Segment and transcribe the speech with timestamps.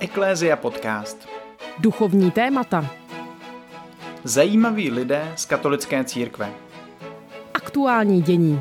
[0.00, 1.28] Eklézia podcast.
[1.78, 2.90] Duchovní témata.
[4.24, 6.50] Zajímaví lidé z katolické církve.
[7.54, 8.60] Aktuální dění.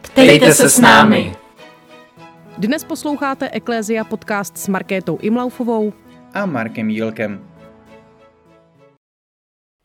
[0.00, 1.36] Ptejte se s námi.
[2.58, 5.92] Dnes posloucháte Eklézia podcast s Markétou Imlaufovou
[6.34, 7.48] A Markem Jílkem.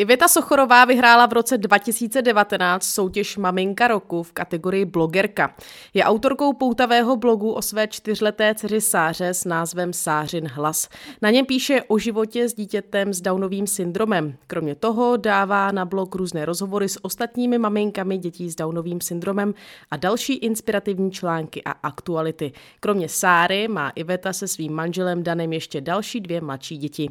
[0.01, 5.55] Iveta Sochorová vyhrála v roce 2019 soutěž Maminka roku v kategorii blogerka.
[5.93, 10.89] Je autorkou poutavého blogu o své čtyřleté dceři Sáře s názvem Sářin hlas.
[11.21, 14.35] Na něm píše o životě s dítětem s Downovým syndromem.
[14.47, 19.53] Kromě toho dává na blog různé rozhovory s ostatními maminkami dětí s Downovým syndromem
[19.91, 22.51] a další inspirativní články a aktuality.
[22.79, 27.09] Kromě Sáry má Iveta se svým manželem Danem ještě další dvě mladší děti.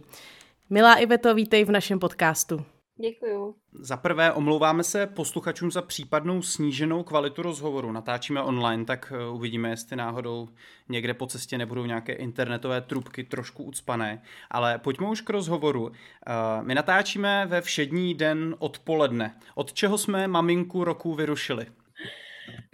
[0.70, 2.64] Milá Iveto, vítej v našem podcastu.
[3.00, 3.54] Děkuju.
[3.72, 7.92] Za prvé omlouváme se posluchačům za případnou sníženou kvalitu rozhovoru.
[7.92, 10.48] Natáčíme online, tak eh, uvidíme, jestli náhodou
[10.88, 14.22] někde po cestě nebudou nějaké internetové trubky trošku ucpané.
[14.50, 15.90] Ale pojďme už k rozhovoru.
[15.92, 19.40] Eh, my natáčíme ve všední den odpoledne.
[19.54, 21.66] Od čeho jsme maminku roku vyrušili?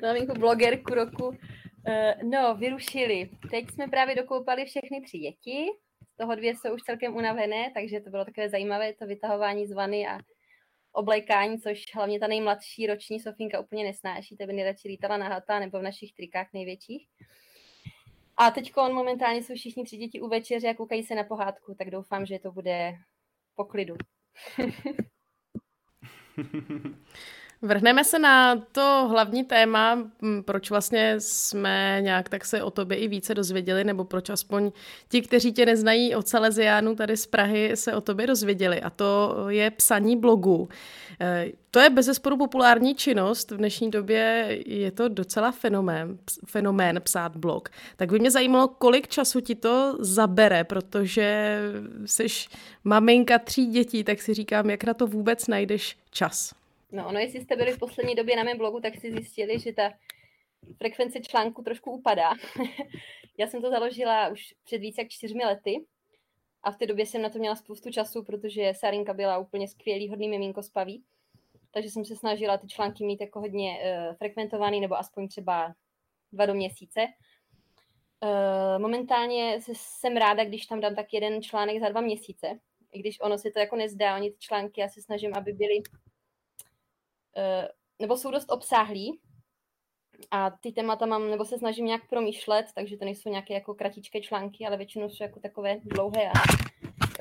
[0.02, 1.36] Maminku blogerku roku.
[1.88, 3.30] Eh, no, vyrušili.
[3.50, 5.66] Teď jsme právě dokoupali všechny tři děti
[6.16, 10.08] toho dvě jsou už celkem unavené, takže to bylo takové zajímavé, to vytahování z vany
[10.08, 10.18] a
[10.92, 15.58] oblékání, což hlavně ta nejmladší roční Sofinka úplně nesnáší, to by nejradši lítala na hata
[15.58, 17.08] nebo v našich trikách největších.
[18.36, 21.90] A teď momentálně jsou všichni tři děti u večeře a koukají se na pohádku, tak
[21.90, 22.94] doufám, že to bude
[23.54, 23.96] po klidu.
[27.62, 30.10] Vrhneme se na to hlavní téma,
[30.44, 34.72] proč vlastně jsme nějak tak se o tobě i více dozvěděli, nebo proč aspoň
[35.08, 38.80] ti, kteří tě neznají od Salesiánu tady z Prahy, se o tobě dozvěděli.
[38.80, 40.68] A to je psaní blogu.
[41.20, 43.50] E, to je bezesporu populární činnost.
[43.50, 47.68] V dnešní době je to docela fenomén, fenomén psát blog.
[47.96, 51.58] Tak by mě zajímalo, kolik času ti to zabere, protože
[52.04, 52.26] jsi
[52.84, 56.65] maminka tří dětí, tak si říkám, jak na to vůbec najdeš čas.
[56.92, 59.72] No ono, jestli jste byli v poslední době na mém blogu, tak si zjistili, že
[59.72, 59.92] ta
[60.78, 62.30] frekvence článku trošku upadá.
[63.38, 65.86] Já jsem to založila už před více jak čtyřmi lety
[66.62, 70.08] a v té době jsem na to měla spoustu času, protože Sarinka byla úplně skvělý,
[70.08, 71.04] hodný miminko spaví.
[71.70, 75.74] Takže jsem se snažila ty články mít jako hodně uh, frekventovaný, nebo aspoň třeba
[76.32, 77.06] dva do měsíce.
[78.22, 82.58] Uh, momentálně jsem ráda, když tam dám tak jeden článek za dva měsíce,
[82.92, 85.82] i když ono se to jako nezdá, oni ty články, já se snažím, aby byly
[87.98, 89.20] nebo jsou dost obsáhlí
[90.30, 94.20] a ty témata mám, nebo se snažím nějak promýšlet, takže to nejsou nějaké jako kratičké
[94.20, 96.32] články, ale většinou jsou jako takové dlouhé a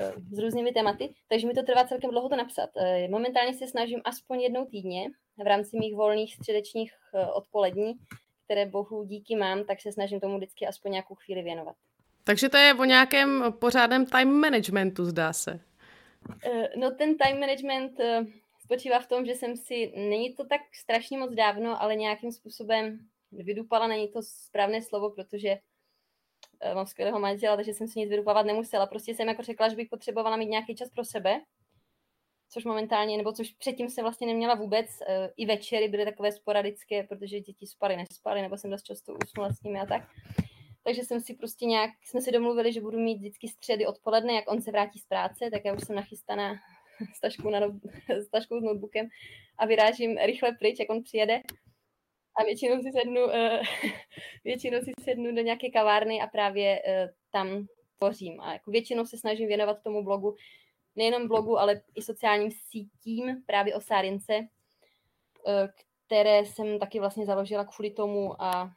[0.00, 2.70] eh, s různými tématy, takže mi to trvá celkem dlouho to napsat.
[2.76, 5.08] Eh, momentálně se snažím aspoň jednou týdně
[5.44, 6.92] v rámci mých volných středečních
[7.34, 7.94] odpolední,
[8.44, 11.76] které bohu díky mám, tak se snažím tomu vždycky aspoň nějakou chvíli věnovat.
[12.24, 15.60] Takže to je o nějakém pořádném time managementu, zdá se.
[16.76, 17.92] No ten time management
[18.66, 22.98] spočívá v tom, že jsem si, není to tak strašně moc dávno, ale nějakým způsobem
[23.32, 25.56] vydupala, není to správné slovo, protože
[26.68, 28.86] uh, mám skvělého manžela, takže jsem si nic vydupávat nemusela.
[28.86, 31.40] Prostě jsem jako řekla, že bych potřebovala mít nějaký čas pro sebe,
[32.48, 34.86] což momentálně, nebo což předtím se vlastně neměla vůbec.
[34.86, 39.52] Uh, I večery byly takové sporadické, protože děti spaly, nespaly, nebo jsem dost často usnula
[39.52, 40.02] s nimi a tak.
[40.84, 44.50] Takže jsem si prostě nějak, jsme si domluvili, že budu mít vždycky středy odpoledne, jak
[44.50, 46.54] on se vrátí z práce, tak já už jsem nachystaná
[47.14, 47.60] s taškou, na,
[48.08, 49.08] s taškou s notebookem
[49.58, 51.42] a vyrážím rychle pryč, jak on přijede.
[52.40, 53.32] A většinou si sednu, uh,
[54.44, 57.66] většinou si sednu do nějaké kavárny a právě uh, tam
[57.98, 58.40] tvořím.
[58.40, 60.36] A jako většinou se snažím věnovat tomu blogu,
[60.96, 65.52] nejenom blogu, ale i sociálním sítím právě o Sárince, uh,
[66.06, 68.72] které jsem taky vlastně založila kvůli tomu a,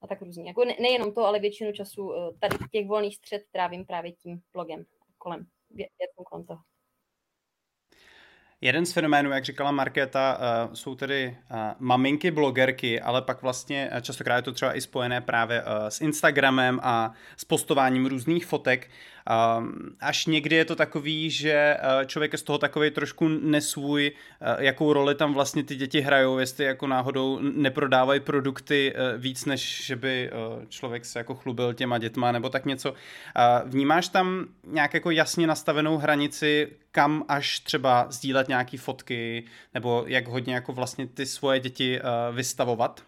[0.00, 0.48] a tak různě.
[0.48, 4.84] Jako ne, nejenom to, ale většinu času tady těch volných střed trávím právě tím blogem
[5.18, 6.60] kolem, věcem kolem toho.
[8.64, 13.90] Jeden z fenoménů, jak říkala Markéta, uh, jsou tedy uh, maminky, blogerky, ale pak vlastně
[13.92, 18.90] uh, častokrát je to třeba i spojené právě s Instagramem a s postováním různých fotek.
[19.58, 24.12] Um, až někdy je to takový, že uh, člověk je z toho takový trošku nesvůj,
[24.12, 29.44] uh, jakou roli tam vlastně ty děti hrajou, jestli jako náhodou neprodávají produkty uh, víc,
[29.44, 30.30] než že by
[30.68, 32.94] člověk se jako chlubil těma dětma nebo tak něco.
[33.64, 40.28] Vnímáš tam nějak jako jasně nastavenou hranici, kam až třeba sdílet nějaký fotky, nebo jak
[40.28, 42.00] hodně jako vlastně ty svoje děti
[42.32, 43.02] vystavovat?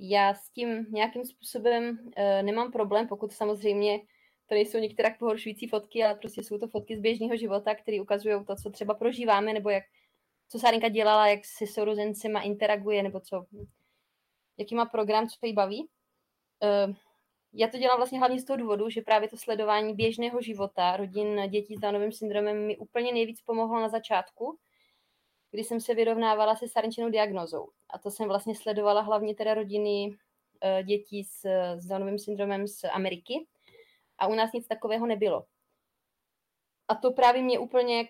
[0.00, 1.98] Já s tím nějakým způsobem
[2.42, 3.98] nemám problém, pokud samozřejmě
[4.46, 8.44] to nejsou některé pohoršující fotky, ale prostě jsou to fotky z běžného života, které ukazují
[8.44, 9.84] to, co třeba prožíváme, nebo jak,
[10.48, 13.46] co Sárinka dělala, jak se sourozencema interaguje, nebo co,
[14.58, 15.88] jaký má program, co jí baví.
[16.88, 16.94] Uh,
[17.52, 21.50] já to dělám vlastně hlavně z toho důvodu, že právě to sledování běžného života rodin
[21.50, 24.58] dětí s Downovým syndromem mi úplně nejvíc pomohlo na začátku,
[25.50, 27.68] kdy jsem se vyrovnávala se sarinčinou diagnozou.
[27.90, 31.46] A to jsem vlastně sledovala hlavně teda rodiny uh, dětí s,
[31.76, 33.46] s Downovým syndromem z Ameriky.
[34.18, 35.44] A u nás nic takového nebylo.
[36.88, 38.08] A to právě mě úplně,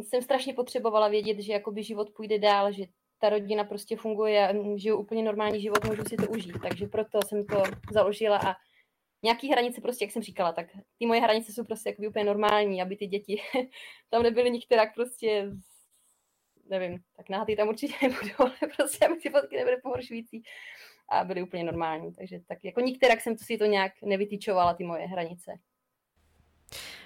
[0.00, 2.84] jsem strašně potřebovala vědět, že jakoby život půjde dál, že
[3.18, 6.56] ta rodina prostě funguje a žiju úplně normální život, můžu si to užít.
[6.62, 7.62] Takže proto jsem to
[7.92, 8.54] založila a
[9.22, 10.66] nějaký hranice prostě, jak jsem říkala, tak
[10.98, 13.42] ty moje hranice jsou prostě jakoby úplně normální, aby ty děti
[14.10, 15.50] tam nebyly nikterak prostě
[16.70, 20.42] nevím, tak náhatý tam určitě nebudou, ale prostě, aby ty fotky nebyly pohoršující
[21.10, 22.12] a byly úplně normální.
[22.12, 25.52] Takže tak jako nikterak jsem to si to nějak nevytýčovala, ty moje hranice.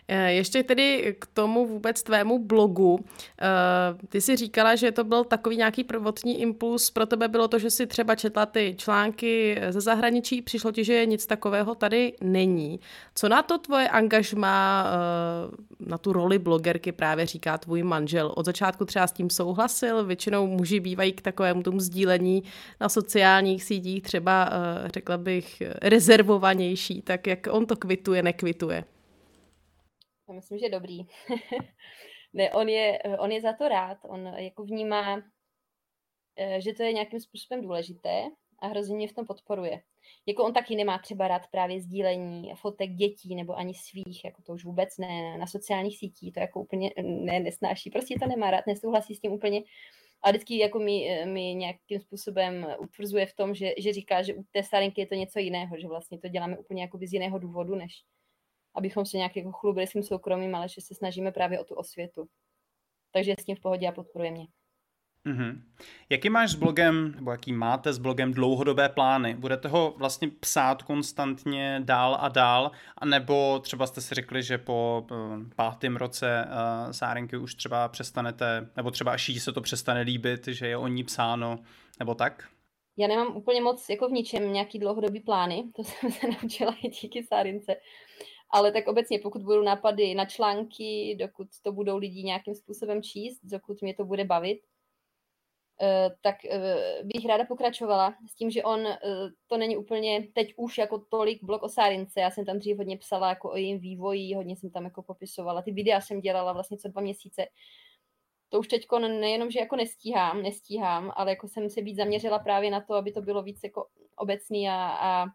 [0.09, 3.05] Eh, ještě tedy k tomu vůbec tvému blogu.
[3.41, 7.59] Eh, ty si říkala, že to byl takový nějaký prvotní impuls, pro tebe bylo to,
[7.59, 12.81] že si třeba četla ty články ze zahraničí, přišlo ti, že nic takového tady není.
[13.15, 18.33] Co na to tvoje angažma, eh, na tu roli blogerky právě říká tvůj manžel?
[18.37, 22.43] Od začátku třeba s tím souhlasil, většinou muži bývají k takovému tomu sdílení
[22.81, 24.51] na sociálních sítích třeba,
[24.95, 28.85] řekla bych, rezervovanější, tak jak on to kvituje, nekvituje?
[30.29, 30.99] Já myslím, že dobrý.
[32.33, 33.99] ne, on je, on je za to rád.
[34.03, 35.23] On jako vnímá,
[36.37, 38.25] eh, že to je nějakým způsobem důležité
[38.59, 39.83] a hrozně mě v tom podporuje.
[40.27, 44.53] Jako on taky nemá třeba rád právě sdílení fotek dětí nebo ani svých, jako to
[44.53, 48.67] už vůbec ne, na sociálních sítích, to jako úplně ne, nesnáší, prostě to nemá rád,
[48.67, 49.63] nesouhlasí s tím úplně.
[50.23, 54.43] A vždycky jako mi, mi nějakým způsobem utvrzuje v tom, že, že říká, že u
[54.53, 57.75] té starinky je to něco jiného, že vlastně to děláme úplně jako z jiného důvodu,
[57.75, 58.05] než,
[58.75, 62.29] abychom se nějak jako chlubili svým soukromím, ale že se snažíme právě o tu osvětu.
[63.13, 64.47] Takže s tím v pohodě a podporuje mě.
[65.27, 65.61] Mm-hmm.
[66.09, 69.35] Jaký máš s blogem, nebo jaký máte s blogem dlouhodobé plány?
[69.35, 75.07] Budete ho vlastně psát konstantně dál a dál, anebo třeba jste si řekli, že po
[75.11, 75.19] uh,
[75.57, 80.47] pátém roce uh, Sárenky už třeba přestanete, nebo třeba až jí se to přestane líbit,
[80.47, 81.59] že je o ní psáno,
[81.99, 82.49] nebo tak?
[82.97, 86.89] Já nemám úplně moc jako v ničem nějaký dlouhodobý plány, to jsem se naučila i
[86.89, 87.77] díky Sárince
[88.55, 93.41] ale tak obecně, pokud budou nápady na články, dokud to budou lidi nějakým způsobem číst,
[93.43, 94.61] dokud mě to bude bavit,
[95.83, 98.99] eh, tak eh, bych ráda pokračovala s tím, že on eh,
[99.47, 102.21] to není úplně teď už jako tolik blok o Sárince.
[102.21, 105.63] Já jsem tam dřív hodně psala jako o jejím vývoji, hodně jsem tam jako popisovala.
[105.63, 107.47] Ty videa jsem dělala vlastně co dva měsíce.
[108.49, 112.71] To už teď nejenom, že jako nestíhám, nestíhám, ale jako jsem se víc zaměřila právě
[112.71, 113.87] na to, aby to bylo víc jako
[114.17, 115.27] obecný a, a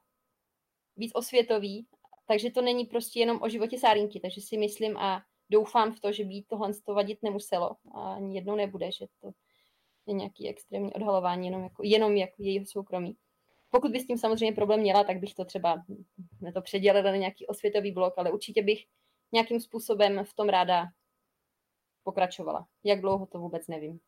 [0.97, 1.87] víc osvětový
[2.29, 6.11] takže to není prostě jenom o životě Sárinky, takže si myslím a doufám v to,
[6.11, 9.31] že by tohle to vadit nemuselo a ani jednou nebude, že to
[10.05, 13.17] je nějaký extrémní odhalování jenom jako, jenom jako jejího soukromí.
[13.69, 15.83] Pokud by s tím samozřejmě problém měla, tak bych to třeba
[16.41, 18.85] ne to předělila na nějaký osvětový blok, ale určitě bych
[19.31, 20.85] nějakým způsobem v tom ráda
[22.03, 22.67] pokračovala.
[22.83, 23.99] Jak dlouho to vůbec nevím.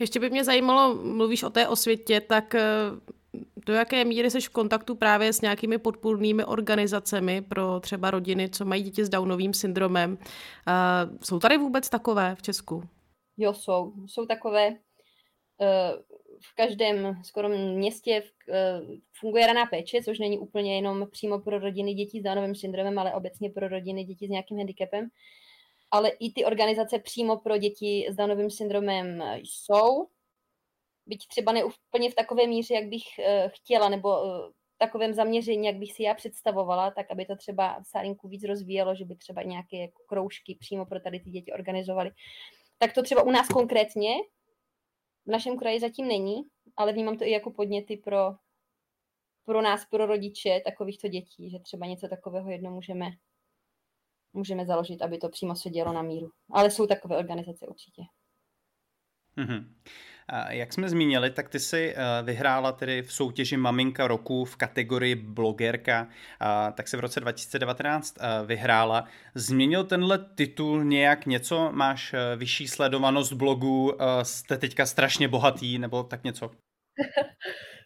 [0.00, 2.64] Ještě by mě zajímalo, mluvíš o té osvětě, tak eh,
[3.66, 8.64] do jaké míry jsi v kontaktu právě s nějakými podpůrnými organizacemi pro třeba rodiny, co
[8.64, 10.18] mají děti s Downovým syndromem.
[11.22, 12.82] Jsou tady vůbec takové v Česku?
[13.36, 13.92] Jo, jsou.
[14.06, 14.68] Jsou takové.
[14.68, 14.76] Uh,
[16.52, 21.94] v každém skoro městě uh, funguje raná péče, což není úplně jenom přímo pro rodiny
[21.94, 25.08] dětí s Downovým syndromem, ale obecně pro rodiny dětí s nějakým handicapem.
[25.90, 30.08] Ale i ty organizace přímo pro děti s Downovým syndromem jsou
[31.06, 35.76] byť třeba neúplně v takové míře, jak bych uh, chtěla, nebo uh, takovém zaměření, jak
[35.76, 39.42] bych si já představovala, tak aby to třeba v Sálinku víc rozvíjelo, že by třeba
[39.42, 42.10] nějaké jako kroužky přímo pro tady ty děti organizovali.
[42.78, 44.14] Tak to třeba u nás konkrétně
[45.26, 46.42] v našem kraji zatím není,
[46.76, 48.32] ale vnímám to i jako podněty pro,
[49.44, 53.10] pro nás, pro rodiče takovýchto dětí, že třeba něco takového jedno můžeme,
[54.32, 56.28] můžeme založit, aby to přímo se dělo na míru.
[56.52, 58.02] Ale jsou takové organizace určitě.
[59.38, 59.64] Mm-hmm.
[60.48, 65.14] Jak jsme zmínili, tak ty si eh, vyhrála tedy v soutěži Maminka roku v kategorii
[65.14, 66.08] blogerka,
[66.74, 69.08] tak se v roce 2019 eh, vyhrála.
[69.34, 71.72] Změnil tenhle titul nějak něco?
[71.72, 76.50] Máš eh, vyšší sledovanost blogu, jste teďka strašně bohatý nebo tak něco?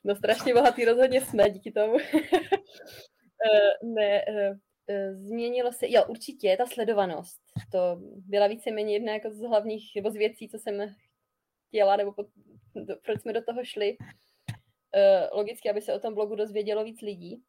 [0.06, 1.96] No strašně bohatý rozhodně jsme díky tomu.
[3.94, 4.24] ne,
[5.12, 7.40] změnilo se, jo určitě, ta sledovanost.
[7.72, 7.78] To
[8.16, 10.94] byla víceméně jedna jako z hlavních, nebo z věcí, co jsem
[11.68, 12.26] chtěla, nebo pod,
[12.74, 13.96] do, proč jsme do toho šli.
[14.96, 17.42] Uh, logicky, aby se o tom blogu dozvědělo víc lidí.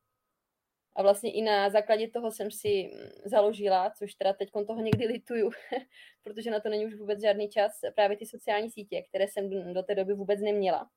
[0.96, 5.08] A vlastně i na základě toho jsem si mm, založila, což teda teď toho někdy
[5.08, 5.52] lituju,
[6.24, 9.84] protože na to není už vůbec žádný čas, právě ty sociální sítě, které jsem do
[9.84, 10.90] té doby vůbec neměla.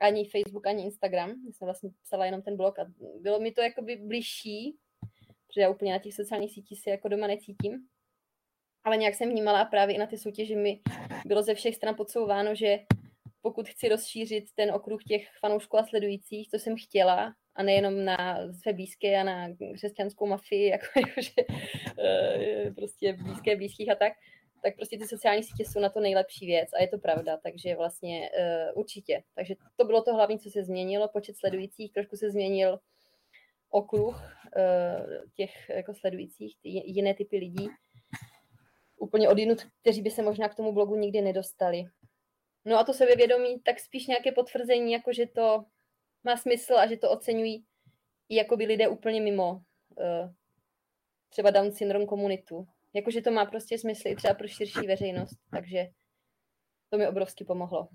[0.00, 1.30] ani Facebook, ani Instagram.
[1.30, 2.86] Já jsem vlastně psala jenom ten blog a
[3.20, 4.78] bylo mi to jakoby bližší,
[5.50, 7.86] protože já úplně na těch sociálních sítích se jako doma necítím.
[8.84, 10.80] Ale nějak jsem vnímala právě i na ty soutěži mi
[11.26, 12.78] bylo ze všech stran podsouváno, že
[13.42, 18.38] pokud chci rozšířit ten okruh těch fanoušků a sledujících, co jsem chtěla, a nejenom na
[18.62, 21.32] své blízké a na křesťanskou mafii, jako, jakože
[21.98, 24.12] eh, prostě blízké blízkých a tak,
[24.62, 27.76] tak prostě ty sociální sítě jsou na to nejlepší věc a je to pravda, takže
[27.76, 29.22] vlastně uh, určitě.
[29.34, 32.78] Takže to bylo to hlavní, co se změnilo, počet sledujících, trošku se změnil
[33.70, 37.68] okruh uh, těch jako sledujících, jiné typy lidí,
[38.96, 41.84] úplně odinut, kteří by se možná k tomu blogu nikdy nedostali.
[42.64, 45.64] No a to sebevědomí, tak spíš nějaké potvrzení, jako že to
[46.24, 47.64] má smysl a že to oceňují
[48.28, 50.32] i jakoby lidé úplně mimo uh,
[51.28, 52.66] třeba Down syndrom komunitu.
[52.94, 55.86] Jakože to má prostě smysl i třeba pro širší veřejnost, takže
[56.90, 57.88] to mi obrovsky pomohlo.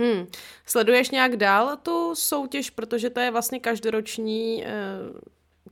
[0.00, 0.26] Hmm.
[0.66, 4.70] Sleduješ nějak dál tu soutěž, protože to je vlastně každoroční, eh,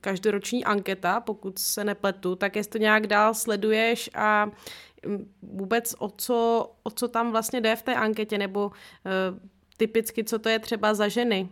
[0.01, 4.51] každoroční anketa, pokud se nepletu, tak jestli to nějak dál sleduješ a
[5.05, 8.71] mm, vůbec o co, o co tam vlastně jde v té anketě, nebo
[9.05, 11.49] eh, typicky, co to je třeba za ženy?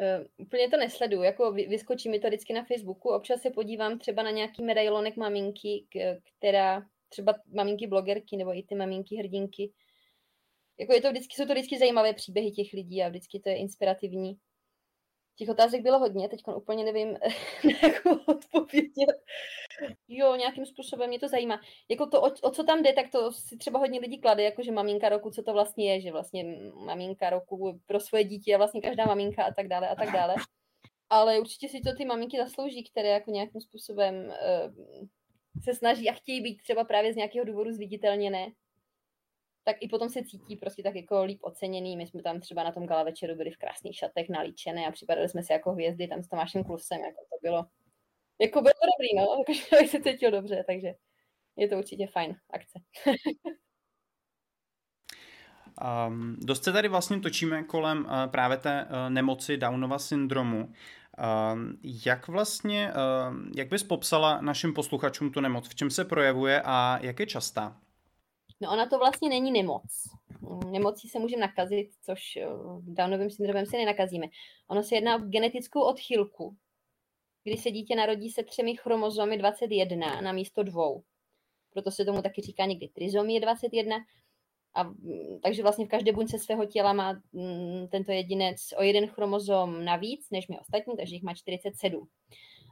[0.00, 4.22] Uh, úplně to nesleduju, jako vyskočí mi to vždycky na Facebooku, občas se podívám třeba
[4.22, 5.84] na nějaký medailonek maminky,
[6.38, 9.72] která, třeba maminky blogerky, nebo i ty maminky hrdinky,
[10.80, 13.56] jako je to vždycky, jsou to vždycky zajímavé příběhy těch lidí a vždycky to je
[13.56, 14.38] inspirativní.
[15.36, 17.16] Těch otázek bylo hodně, teď úplně nevím,
[17.82, 19.22] jakou odpovědět.
[20.08, 21.60] Jo, nějakým způsobem mě to zajímá.
[21.88, 24.62] Jako to, o, o, co tam jde, tak to si třeba hodně lidí klade, jako
[24.62, 26.44] že maminka roku, co to vlastně je, že vlastně
[26.84, 30.34] maminka roku pro svoje dítě je vlastně každá maminka a tak dále a tak dále.
[31.10, 34.74] Ale určitě si to ty maminky zaslouží, které jako nějakým způsobem uh,
[35.64, 38.52] se snaží a chtějí být třeba právě z nějakého důvodu zviditelněné
[39.64, 41.96] tak i potom se cítí prostě tak jako líp oceněný.
[41.96, 45.28] My jsme tam třeba na tom gala večeru byli v krásných šatech nalíčené a připadali
[45.28, 47.66] jsme si jako hvězdy tam s Tomášem Klusem, jako to bylo,
[48.40, 50.94] jako bylo dobrý, no, člověk se cítil dobře, takže
[51.56, 52.80] je to určitě fajn akce.
[56.08, 60.64] Um, dost se tady vlastně točíme kolem uh, právě té uh, nemoci Downova syndromu.
[60.64, 61.58] Uh,
[62.06, 65.68] jak vlastně, uh, jak bys popsala našim posluchačům tu nemoc?
[65.68, 67.76] V čem se projevuje a jak je častá?
[68.60, 70.08] No ona to vlastně není nemoc.
[70.70, 72.46] Nemocí se můžeme nakazit, což eh,
[72.80, 74.26] Downovým syndromem se nenakazíme.
[74.68, 76.56] Ono se jedná o genetickou odchylku,
[77.44, 81.02] kdy se dítě narodí se třemi chromozomy 21 na místo dvou.
[81.72, 83.96] Proto se tomu taky říká někdy trizomie 21.
[84.74, 89.06] A, mm, takže vlastně v každé buňce svého těla má mm, tento jedinec o jeden
[89.06, 92.08] chromozom navíc, než my ostatní, takže jich má 47.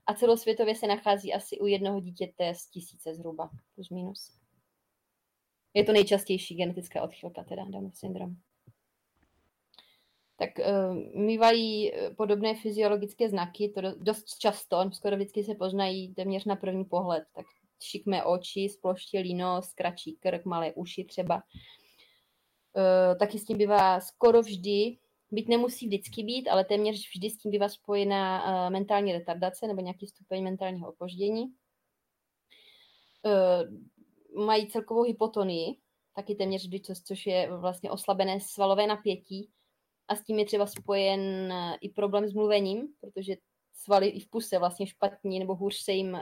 [0.06, 4.37] A celosvětově se nachází asi u jednoho dítěte z tisíce zhruba, plus minus.
[5.74, 8.36] Je to nejčastější genetická odchylka, teda Downov syndrom.
[10.36, 16.44] Tak uh, mývají eh, podobné fyziologické znaky, to dost často, skoro vždycky se poznají téměř
[16.44, 17.24] na první pohled.
[17.34, 17.46] Tak
[17.82, 21.42] šikmé oči, sploštělý nos, kratší krk, malé uši třeba.
[22.72, 24.98] Uh, taky s tím bývá skoro vždy,
[25.30, 29.80] byť nemusí vždycky být, ale téměř vždy s tím bývá spojená uh, mentální retardace nebo
[29.80, 31.44] nějaký stupeň mentálního opoždění.
[33.22, 33.78] Uh,
[34.36, 35.76] mají celkovou hypotonii,
[36.16, 39.50] taky téměř vždy, což, je vlastně oslabené svalové napětí
[40.08, 43.34] a s tím je třeba spojen eh, i problém s mluvením, protože
[43.78, 46.20] svaly i v puse vlastně špatně nebo hůř se jim uh,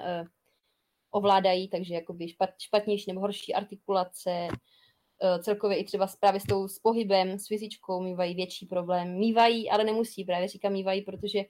[1.11, 6.69] ovládají, takže jakoby špat, špatnější nebo horší artikulace, uh, celkově i třeba právě s tou
[6.69, 9.19] s pohybem, s fyzičkou mývají větší problém.
[9.19, 11.45] Mývají, ale nemusí, právě říkám mývají, protože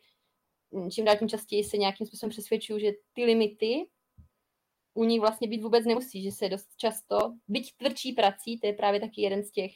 [0.75, 3.86] hm, čím dál tím častěji se nějakým způsobem přesvědčují, že ty limity
[4.96, 7.16] u ní vlastně být vůbec nemusí, že se dost často,
[7.48, 9.72] byť tvrdší prací, to je právě taky jeden z těch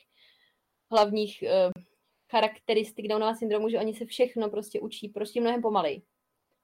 [0.91, 1.83] hlavních uh,
[2.31, 6.03] charakteristik Downova syndromu, že oni se všechno prostě učí prostě mnohem pomalej.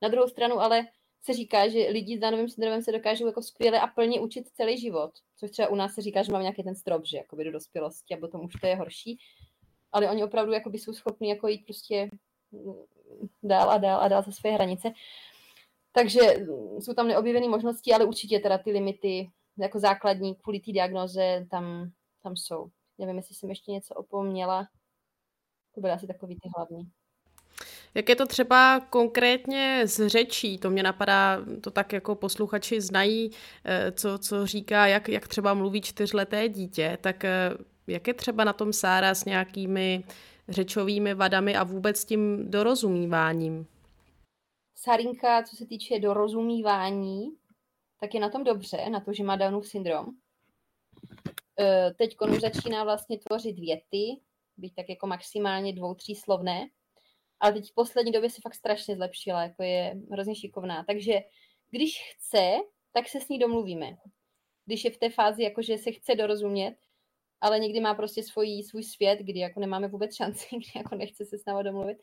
[0.03, 0.87] Na druhou stranu ale
[1.23, 4.79] se říká, že lidi s Downovým syndromem se dokážou jako skvěle a plně učit celý
[4.79, 7.53] život, což třeba u nás se říká, že máme nějaký ten strop, že jakoby do
[7.53, 9.19] dospělosti a potom už to je horší,
[9.93, 12.11] ale oni opravdu jakoby jsou schopni jako jít prostě
[13.43, 14.93] dál a dál a dál za své hranice.
[15.97, 16.21] Takže
[16.79, 21.91] jsou tam neobjevené možnosti, ale určitě teda ty limity jako základní kvůli té diagnoze tam,
[22.23, 22.69] tam jsou.
[22.99, 24.69] Nevím, jestli jsem ještě něco opomněla.
[25.75, 26.91] To byly asi takový ty hlavní.
[27.95, 30.59] Jak je to třeba konkrétně z řečí?
[30.59, 33.31] To mě napadá, to tak jako posluchači znají,
[33.65, 37.51] eh, co, co říká, jak, jak třeba mluví čtyřleté dítě, tak eh,
[37.87, 40.05] jak je třeba na tom Sára s nějakými
[40.49, 43.67] řečovými vadami a vůbec tím dorozumíváním?
[44.79, 47.37] Sarinka, co se týče dorozumívání,
[48.01, 50.07] tak je na tom dobře, na to, že má Downův syndrom.
[51.61, 54.21] E, teď už začíná vlastně tvořit věty,
[54.57, 56.69] být tak jako maximálně dvou, tří slovné,
[57.41, 60.85] ale teď v poslední době se fakt strašně zlepšila, jako je hrozně šikovná.
[60.85, 61.21] Takže
[61.71, 62.57] když chce,
[62.93, 63.97] tak se s ní domluvíme.
[64.67, 66.77] Když je v té fázi, jako že se chce dorozumět,
[67.41, 71.25] ale někdy má prostě svůj, svůj svět, kdy jako nemáme vůbec šanci, kdy jako nechce
[71.25, 71.99] se s náma domluvit.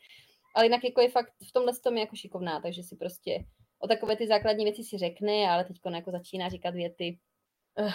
[0.54, 3.44] Ale jinak jako je fakt v tomhle tom je jako šikovná, takže si prostě
[3.78, 7.18] o takové ty základní věci si řekne, ale teď jako začíná říkat věty,
[7.78, 7.92] uh,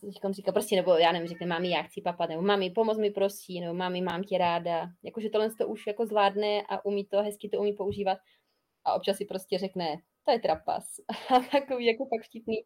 [0.00, 3.10] teď říká prostě, nebo já nevím, řekne, mami, já chci papat, nebo mami, pomoz mi
[3.10, 4.86] prosí, nebo mami, mám tě ráda.
[5.02, 8.18] Jakože tohle to už jako zvládne a umí to, hezky to umí používat.
[8.84, 10.84] A občas si prostě řekne, to je trapas.
[11.36, 12.56] A takový jako fakt vtipný.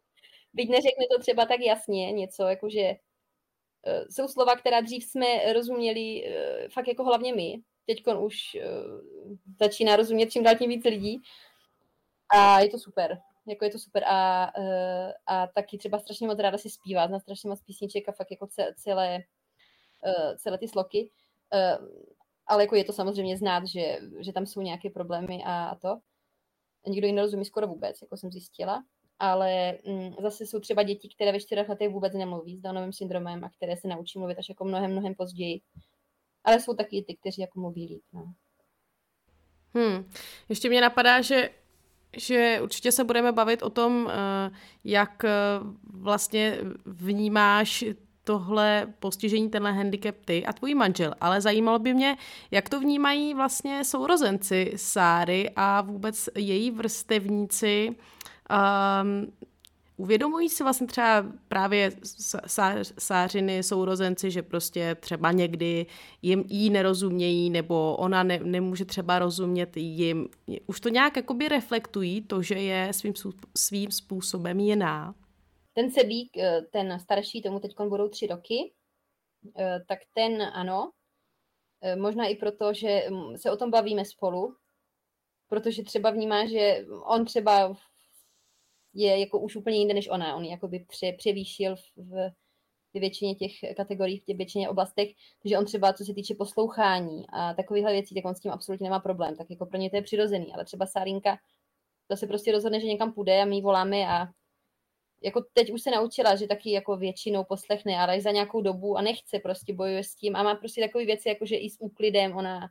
[0.53, 6.23] Byť neřekne to třeba tak jasně, něco jakože uh, jsou slova, která dřív jsme rozuměli
[6.23, 7.53] uh, fakt jako hlavně my.
[7.85, 11.21] Teď už uh, začíná rozumět čím dál tím víc lidí.
[12.29, 16.39] A je to super jako je to super a, eh, a taky třeba strašně moc
[16.39, 19.23] ráda si zpívá, zná strašně moc písniček a fakt jako celé,
[20.05, 21.11] eh, celé ty sloky,
[21.53, 21.77] eh,
[22.47, 25.99] ale jako je to samozřejmě znát, že, že tam jsou nějaké problémy a, a to.
[26.87, 28.83] Nikdo ji nerozumí skoro vůbec, jako jsem zjistila,
[29.19, 33.43] ale mm, zase jsou třeba děti, které ve čtyřech letech vůbec nemluví s Downovým syndromem
[33.43, 35.61] a které se naučí mluvit až jako mnohem, mnohem později.
[36.43, 38.03] Ale jsou taky ty, kteří jako mluví líp.
[38.13, 38.33] No.
[39.73, 40.09] Hmm.
[40.49, 41.49] Ještě mě napadá, že
[42.17, 44.51] že určitě se budeme bavit o tom, eh,
[44.83, 45.29] jak eh,
[45.93, 47.85] vlastně vnímáš
[48.23, 51.13] tohle postižení, tenhle handicap ty a tvůj manžel.
[51.21, 52.17] Ale zajímalo by mě,
[52.51, 57.95] jak to vnímají vlastně sourozenci Sáry a vůbec její vrstevníci.
[59.01, 59.33] Um,
[59.97, 61.91] Uvědomují si vlastně třeba právě
[62.99, 65.85] sářiny, sourozenci, že prostě třeba někdy
[66.21, 70.27] jim jí nerozumějí, nebo ona ne, nemůže třeba rozumět jim.
[70.67, 73.13] Už to nějak jakoby reflektují to, že je svým,
[73.57, 75.15] svým způsobem jiná?
[75.73, 78.73] Ten Sebík, eh, ten starší, tomu teď budou tři roky,
[79.59, 80.91] eh, tak ten ano.
[81.81, 84.55] Eh, možná i proto, že mm, se o tom bavíme spolu,
[85.47, 87.75] protože třeba vnímá, že on třeba
[88.93, 90.35] je jako už úplně jinde než ona.
[90.35, 92.31] On jako by pře, převýšil v,
[92.93, 95.09] v většině těch kategorií, v těch většině oblastech,
[95.41, 98.83] takže on třeba, co se týče poslouchání a takovýchhle věcí, tak on s tím absolutně
[98.83, 101.37] nemá problém, tak jako pro ně to je přirozený, ale třeba Sárinka,
[102.07, 104.27] to se prostě rozhodne, že někam půjde a my voláme a
[105.23, 109.01] jako teď už se naučila, že taky jako většinou poslechne, ale za nějakou dobu a
[109.01, 112.35] nechce, prostě bojuje s tím a má prostě takové věci, jako že i s úklidem
[112.35, 112.69] ona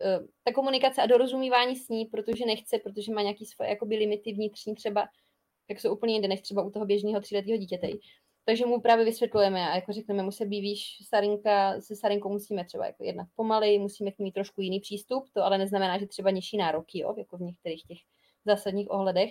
[0.00, 4.32] eh, ta komunikace a dorozumívání s ní, protože nechce, protože má nějaký svoje jakoby limity
[4.32, 5.08] vnitřní třeba,
[5.68, 7.88] tak jsou úplně jinde než třeba u toho běžného tříletého dítěte.
[8.44, 12.86] Takže mu právě vysvětlujeme a jako řekneme mu se víš, Sarinka, se Sarinkou musíme třeba
[12.86, 16.56] jako jednat pomaly, musíme k ní trošku jiný přístup, to ale neznamená, že třeba nižší
[16.56, 17.98] nároky, jo, jako v některých těch
[18.44, 19.30] zásadních ohledech.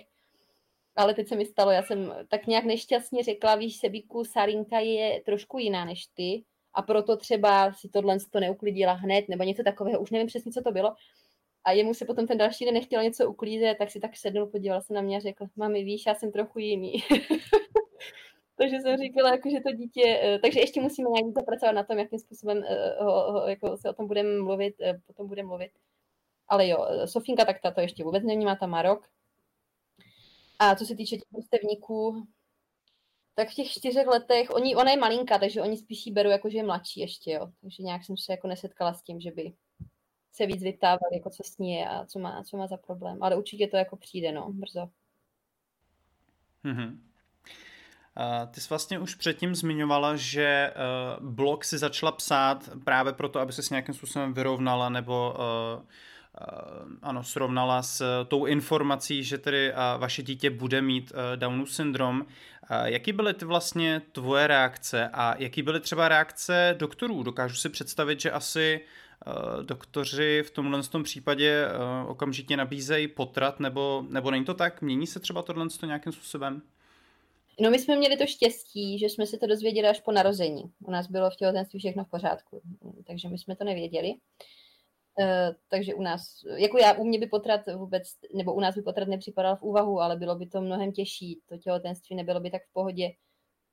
[0.96, 5.22] Ale teď se mi stalo, já jsem tak nějak nešťastně řekla, víš, Sebíku, Sarinka je
[5.24, 6.44] trošku jiná než ty
[6.74, 10.62] a proto třeba si tohle to neuklidila hned, nebo něco takového, už nevím přesně, co
[10.62, 10.94] to bylo,
[11.66, 14.80] a jemu se potom ten další den nechtěl něco uklízet, tak si tak sednul, podíval
[14.80, 16.92] se na mě a řekl, mami, víš, já jsem trochu jiný.
[18.56, 21.98] takže jsem říkala, jako, že to dítě, eh, takže ještě musíme nějak zapracovat na tom,
[21.98, 25.70] jakým způsobem eh, ho, ho, jako se o tom budeme mluvit, eh, potom budeme mluvit.
[26.48, 29.08] Ale jo, Sofinka tak ta to ještě vůbec nevnímá, ta má rok.
[30.58, 32.26] A co se týče těch vrstevníků,
[33.34, 36.50] tak v těch čtyřech letech, oni, ona je malinká, takže oni spíš jí berou jako,
[36.50, 37.46] že je mladší ještě, jo.
[37.60, 39.52] Takže nějak jsem se jako nesetkala s tím, že by
[40.36, 43.22] se víc vyptávat, jako co s ní je a co má, co má za problém.
[43.22, 44.88] Ale určitě to jako přijde, no, brzo.
[46.64, 46.88] Mm-hmm.
[46.88, 50.72] Uh, ty jsi vlastně už předtím zmiňovala, že
[51.20, 55.82] uh, blog si začala psát právě proto, aby se s nějakým způsobem vyrovnala nebo uh,
[57.02, 62.26] ano, srovnala s tou informací, že tedy vaše dítě bude mít Downův syndrom.
[62.84, 67.22] Jaký byly ty vlastně tvoje reakce a jaký byly třeba reakce doktorů?
[67.22, 68.86] Dokážu si představit, že asi uh,
[69.62, 74.82] doktoři v tomhle tom případě eh, okamžitě nabízejí potrat, nebo, nebo není to tak?
[74.82, 76.62] Mění se třeba tohle nějakým způsobem?
[77.60, 80.62] No my jsme měli to štěstí, že jsme se to dozvěděli až po narození.
[80.84, 82.62] U nás bylo v těhotenství všechno v pořádku,
[83.06, 84.14] takže my jsme to nevěděli.
[85.18, 86.22] Uh, takže u nás,
[86.56, 88.02] jako já, u mě by potrat vůbec,
[88.34, 91.40] nebo u nás by potrat nepřipadal v úvahu, ale bylo by to mnohem těžší.
[91.48, 93.12] To těhotenství nebylo by tak v pohodě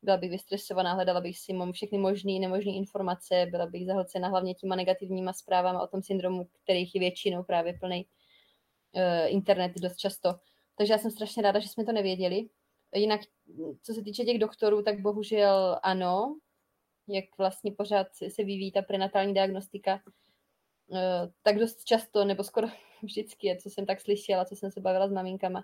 [0.03, 4.75] byla bych vystresovaná, hledala bych si všechny možné nemožné informace, byla bych zahlcena hlavně těma
[4.75, 9.01] negativníma zprávami o tom syndromu, kterých je většinou právě plný uh,
[9.33, 10.35] internet dost často.
[10.77, 12.49] Takže já jsem strašně ráda, že jsme to nevěděli.
[12.95, 13.21] Jinak,
[13.81, 16.39] co se týče těch doktorů, tak bohužel ano,
[17.07, 20.01] jak vlastně pořád se vyvíjí ta prenatální diagnostika,
[20.87, 20.97] uh,
[21.41, 22.67] tak dost často, nebo skoro
[23.03, 25.63] vždycky, co jsem tak slyšela, co jsem se bavila s maminkama,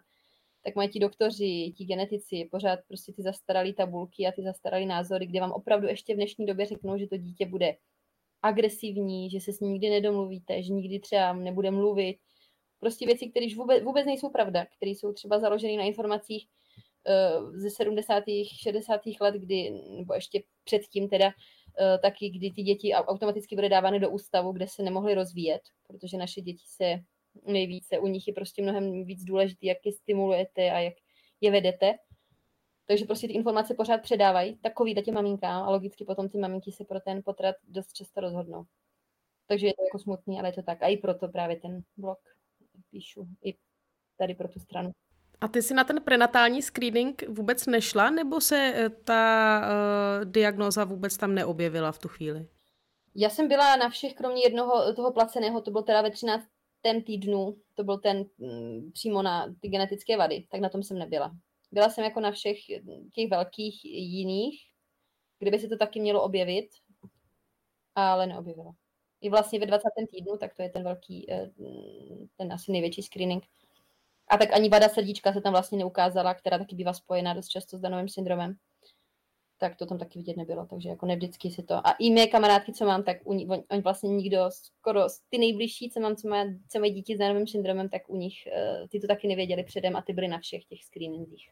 [0.63, 5.25] tak mají ti doktoři, ti genetici pořád prostě ty zastaralé tabulky a ty zastaralé názory,
[5.25, 7.75] kde vám opravdu ještě v dnešní době řeknou, že to dítě bude
[8.41, 12.17] agresivní, že se s ním nikdy nedomluvíte, že nikdy třeba nebude mluvit.
[12.79, 16.47] Prostě věci, které vůbec, vůbec nejsou pravda, které jsou třeba založeny na informacích
[17.39, 18.23] uh, ze 70.
[18.61, 19.01] 60.
[19.21, 21.33] let, kdy, nebo ještě předtím teda, uh,
[22.01, 26.41] taky, kdy ty děti automaticky byly dávány do ústavu, kde se nemohly rozvíjet, protože naše
[26.41, 26.95] děti se
[27.45, 30.93] nejvíce, u nich je prostě mnohem víc důležité, jak je stimulujete a jak
[31.41, 31.93] je vedete.
[32.85, 36.85] Takže prostě ty informace pořád předávají takový těm maminkám a logicky potom ty maminky se
[36.85, 38.63] pro ten potrat dost často rozhodnou.
[39.47, 40.83] Takže je to jako smutný, ale je to tak.
[40.83, 42.19] A i proto právě ten blog
[42.91, 43.53] píšu, i
[44.17, 44.91] tady pro tu stranu.
[45.41, 50.83] A ty jsi na ten prenatální screening vůbec nešla, nebo se eh, ta uh, diagnóza
[50.83, 52.47] vůbec tam neobjevila v tu chvíli?
[53.15, 56.47] Já jsem byla na všech, kromě jednoho toho placeného, to bylo teda ve 13.
[57.05, 61.35] týdnu, to byl ten m, přímo na ty genetické vady, tak na tom jsem nebyla.
[61.71, 62.57] Byla jsem jako na všech
[63.13, 64.61] těch velkých jiných,
[65.39, 66.69] kdyby se to taky mělo objevit,
[67.95, 68.71] ale neobjevilo.
[69.21, 69.87] I vlastně ve 20.
[70.11, 71.51] týdnu, tak to je ten velký, eh,
[72.37, 73.43] ten asi největší screening.
[74.27, 77.77] A tak ani vada srdíčka se tam vlastně neukázala, která taky bývá spojená dost často
[77.77, 78.55] s danovým syndromem.
[79.61, 81.87] Tak to tam taky vidět nebylo, takže jako nevždycky si to.
[81.87, 85.99] A i mé kamarádky, co mám, tak oni, oni vlastně nikdo, skoro ty nejbližší, co
[85.99, 89.07] mám, co, má, co mají dítě s danovým syndromem, tak u nich uh, ty to
[89.07, 91.49] taky nevěděli předem a ty byly na všech těch screeningích.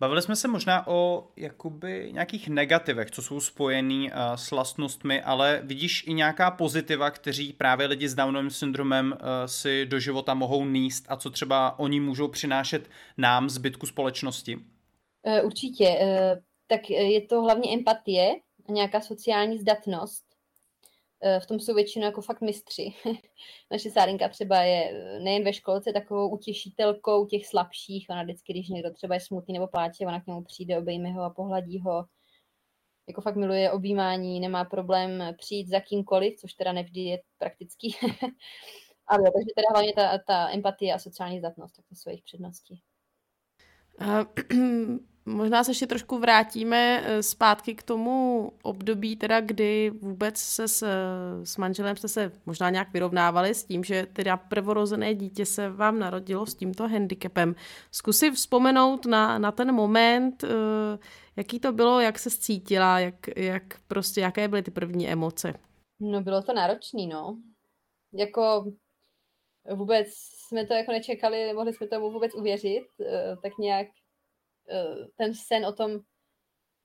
[0.00, 5.62] Bavili jsme se možná o jakoby nějakých negativech, co jsou spojený uh, s vlastnostmi, ale
[5.64, 10.64] vidíš i nějaká pozitiva, kteří právě lidi s Downovým syndromem uh, si do života mohou
[10.64, 14.58] níst a co třeba oni můžou přinášet nám, zbytku společnosti?
[15.42, 15.98] Určitě.
[16.68, 18.34] Tak je to hlavně empatie
[18.68, 20.28] a nějaká sociální zdatnost.
[21.22, 22.94] Eh, v tom jsou většinou jako fakt mistři.
[23.70, 28.06] Naše Sárinka třeba je eh, nejen ve školce takovou utěšitelkou těch slabších.
[28.10, 31.22] Ona vždycky, když někdo třeba je smutný nebo pláče, ona k němu přijde, obejme ho
[31.22, 32.04] a pohladí ho.
[33.08, 37.96] Jako fakt miluje objímání, nemá problém přijít za kýmkoliv, což teda nevždy je praktický.
[39.06, 42.80] Ale takže teda hlavně ta, ta empatie a sociální zdatnost, tak to jsou jejich přednosti.
[45.28, 50.86] Možná se ještě trošku vrátíme eh, zpátky k tomu období, teda kdy vůbec se s,
[51.44, 55.98] s manželem jste se možná nějak vyrovnávali s tím, že teda prvorozené dítě se vám
[55.98, 57.54] narodilo s tímto handicapem.
[57.90, 60.48] Zkusy vzpomenout na, na ten moment, eh,
[61.36, 65.54] jaký to bylo, jak se cítila, jak, jak prostě, jaké byly ty první emoce.
[66.00, 67.38] No bylo to náročný, no.
[68.12, 68.72] Jako
[69.74, 70.06] vůbec
[70.48, 74.07] jsme to jako nečekali, nemohli jsme tomu vůbec uvěřit, eh, tak nějak Eh,
[75.16, 76.00] ten sen o tom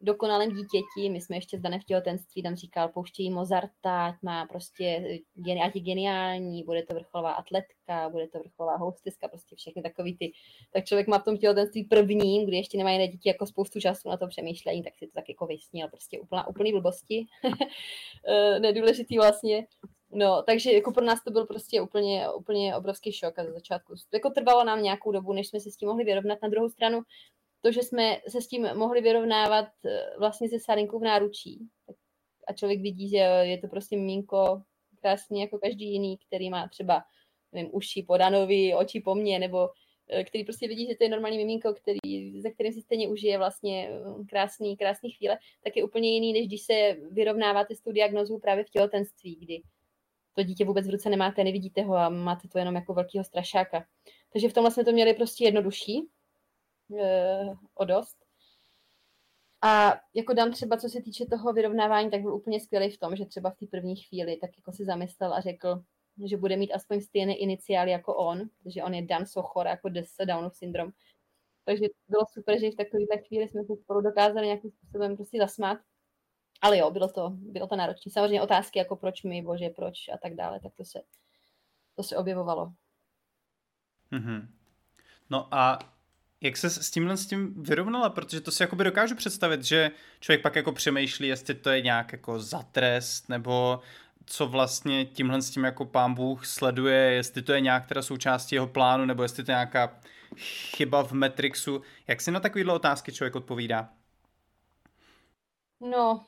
[0.04, 5.19] dokonalém dítěti, my jsme ještě zdané v těhotenství, tam říkal, pouštějí Mozarta, ať má prostě,
[5.65, 10.32] ať je geniální, bude to vrcholová atletka, bude to vrcholová hosteska, prostě všechny takový ty,
[10.74, 14.10] tak člověk má v tom těhotenství prvním, kdy ještě nemá jiné děti jako spoustu času
[14.10, 17.26] na to přemýšlení, tak si to tak jako vysnil, prostě úplná, úplný blbosti,
[18.28, 19.67] eh, nedůležitý vlastně.
[20.15, 23.93] No, takže jako pro nás to byl prostě úplně, úplně obrovský šok a za začátku.
[24.13, 26.39] Jako trvalo nám nějakou dobu, než jsme se s tím mohli vyrovnat.
[26.41, 27.02] Na druhou stranu,
[27.63, 31.67] to, že jsme se s tím mohli vyrovnávat eh, vlastně se Sarinkou v náručí.
[32.47, 34.62] A člověk vidí, že je to prostě mínko
[35.02, 37.04] krásně jako každý jiný, který má třeba
[37.52, 39.69] nevím, uši po Danovi, oči po mně, nebo
[40.10, 43.38] eh, který prostě vidí, že to je normální miminko, který, za kterým si stejně užije
[43.38, 47.91] vlastně eh, krásný, krásný chvíle, tak je úplně jiný, než když se vyrovnáváte s tou
[47.91, 49.62] diagnozou právě v těhotenství, kdy
[50.36, 53.86] to dítě vůbec v ruce nemáte, nevidíte ho a máte to jenom jako velkého strašáka.
[54.34, 56.02] Takže v tomhle jsme to měli prostě jednodušší,
[57.74, 58.17] o dost.
[59.62, 63.15] A jako dám třeba, co se týče toho vyrovnávání, tak byl úplně skvělý v tom,
[63.15, 65.84] že třeba v té první chvíli tak jako si zamyslel a řekl,
[66.26, 70.17] že bude mít aspoň stejné iniciály jako on, protože on je Dan Sochor, jako DS
[70.26, 70.91] Downov syndrom.
[71.65, 75.78] Takže bylo super, že v takovéhle chvíli jsme se spolu dokázali nějakým způsobem prostě zasmát.
[76.62, 78.12] Ale jo, bylo to, bylo to náročné.
[78.12, 81.02] Samozřejmě otázky jako proč mi, bože, proč a tak dále, tak to se,
[81.96, 82.74] to se objevovalo.
[84.12, 84.48] Mm-hmm.
[85.30, 85.80] No a
[86.43, 88.10] jak se s tímhle s tím vyrovnala?
[88.10, 92.12] Protože to si jakoby dokážu představit, že člověk pak jako přemýšlí, jestli to je nějak
[92.12, 93.79] jako za trest, nebo
[94.25, 98.56] co vlastně tímhle s tím jako pán Bůh sleduje, jestli to je nějak teda součástí
[98.56, 99.99] jeho plánu, nebo jestli to je nějaká
[100.75, 101.82] chyba v Matrixu.
[102.08, 103.89] Jak si na takovéhle otázky člověk odpovídá?
[105.79, 106.25] No,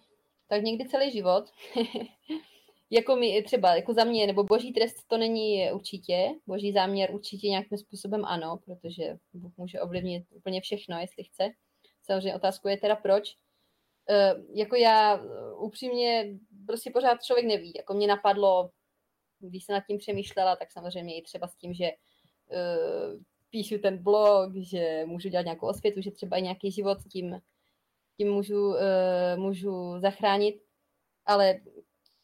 [0.48, 1.52] tak někdy celý život.
[2.96, 7.50] jako mi třeba, jako za mě, nebo boží trest to není určitě, boží záměr určitě
[7.50, 11.50] nějakým způsobem ano, protože Bůh může ovlivnit úplně všechno, jestli chce.
[12.02, 13.36] Samozřejmě otázku je teda proč.
[14.10, 15.22] Uh, jako já
[15.58, 17.74] upřímně prostě pořád člověk neví.
[17.76, 18.70] Jako mě napadlo,
[19.40, 24.04] když jsem nad tím přemýšlela, tak samozřejmě i třeba s tím, že uh, píšu ten
[24.04, 27.42] blog, že můžu dělat nějakou osvětu, že třeba i nějaký život tím,
[28.18, 28.78] tím můžu, uh,
[29.36, 30.56] můžu zachránit.
[31.26, 31.60] Ale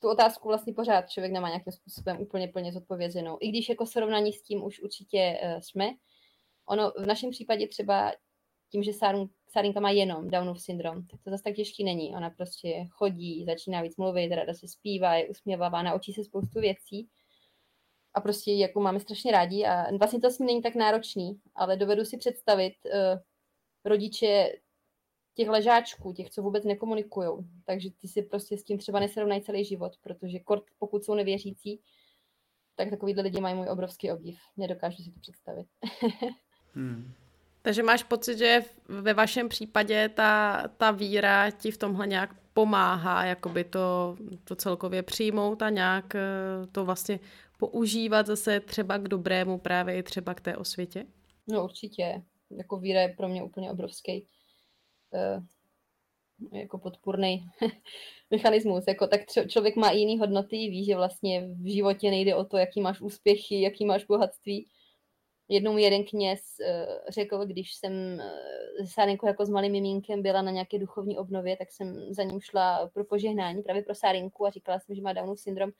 [0.01, 3.37] tu otázku vlastně pořád člověk nemá nějakým způsobem úplně plně zodpovězenou.
[3.39, 5.89] I když jako srovnání s tím už určitě uh, jsme.
[6.65, 8.13] Ono v našem případě třeba
[8.71, 8.91] tím, že
[9.49, 12.15] Sarinka má jenom Downův syndrom, tak to zase tak těžký není.
[12.15, 17.09] Ona prostě chodí, začíná víc mluvit, rada se zpívá, je usměvavá, naučí se spoustu věcí
[18.13, 21.77] a prostě jako máme strašně rádi a vlastně to s ním není tak náročný, ale
[21.77, 23.19] dovedu si představit uh,
[23.85, 24.51] rodiče
[25.33, 27.29] těch ležáčků, těch, co vůbec nekomunikují.
[27.65, 31.81] Takže ty si prostě s tím třeba nesrovnají celý život, protože kort, pokud jsou nevěřící,
[32.75, 34.39] tak takovýhle lidi mají můj obrovský obdiv.
[34.57, 35.67] Nedokážu si to představit.
[36.73, 37.13] hmm.
[37.61, 43.25] Takže máš pocit, že ve vašem případě ta, ta víra ti v tomhle nějak pomáhá,
[43.25, 46.21] jakoby to, to celkově přijmout a nějak eh,
[46.71, 47.19] to vlastně
[47.59, 51.05] používat zase třeba k dobrému právě i třeba k té osvětě?
[51.47, 52.21] No určitě.
[52.57, 54.40] Jako víra je pro mě úplně obrovský uh,
[56.51, 57.49] jako podpůrný
[58.31, 58.83] mechanismus.
[58.87, 62.81] Jako, tak člověk má jiný hodnoty, ví, že vlastně v životě nejde o to, jaký
[62.81, 64.67] máš úspěchy, jaký máš bohatství.
[65.49, 67.93] Jednou jeden kněz uh, řekl, když jsem
[68.79, 72.39] uh, Sárinko jako s malým mimínkem byla na nějaké duchovní obnově, tak jsem za ním
[72.41, 75.71] šla pro požehnání, právě pro Sárinku a říkala jsem, že má Downův syndrom.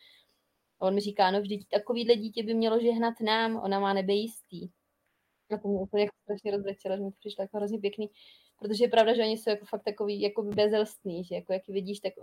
[0.79, 4.69] A on mi říká, no vždyť takovýhle dítě by mělo žehnat nám, ona má nebejistý.
[5.51, 8.09] A to mě úplně jako strašně rozbrečelo, že mi to přišlo jako hrozně pěkný,
[8.61, 11.99] protože je pravda, že oni jsou jako fakt takový jako bezelstný, že jako jak vidíš,
[11.99, 12.13] tak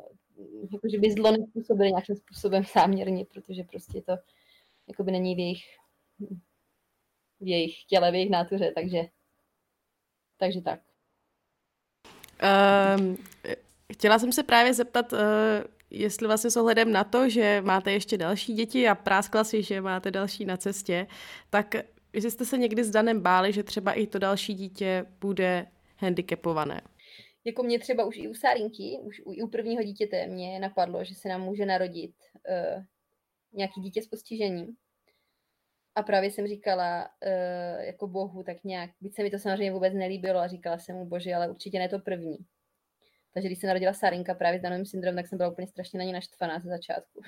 [0.73, 4.13] jako, že by zlo nepůsobili nějakým způsobem záměrně, protože prostě to
[4.89, 5.65] jako by není v jejich,
[7.41, 8.99] v jejich těle, v jejich nátuře, takže
[10.39, 10.81] takže tak.
[12.99, 13.17] Um,
[13.93, 15.19] chtěla jsem se právě zeptat, uh,
[15.91, 19.81] jestli vlastně s ohledem na to, že máte ještě další děti a práskla si, že
[19.81, 21.07] máte další na cestě,
[21.51, 21.75] tak
[22.13, 25.67] jestli jste se někdy s Danem báli, že třeba i to další dítě bude
[25.99, 26.81] handicapované?
[27.45, 31.05] Jako mě třeba už i u Sárinky, už u, i u prvního dítěte mě napadlo,
[31.05, 32.83] že se nám může narodit uh,
[33.53, 34.77] nějaký dítě s postižením.
[35.95, 39.95] A právě jsem říkala uh, jako bohu tak nějak, byť se mi to samozřejmě vůbec
[39.95, 42.37] nelíbilo a říkala jsem mu, bože, ale určitě ne to první.
[43.35, 46.05] Takže když se narodila Sarinka právě s Danovým syndromem, tak jsem byla úplně strašně na
[46.05, 47.23] ní naštvaná ze začátku.